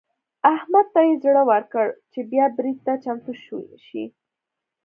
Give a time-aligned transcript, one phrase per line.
[0.53, 3.33] احمد ته يې زړه ورکړ چې بيا برید ته چمتو
[3.87, 4.03] شي.